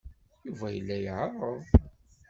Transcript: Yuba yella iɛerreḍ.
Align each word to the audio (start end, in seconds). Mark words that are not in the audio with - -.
Yuba 0.45 0.67
yella 0.75 0.95
iɛerreḍ. 0.99 1.61